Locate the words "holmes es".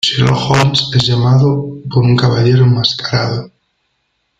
0.49-1.05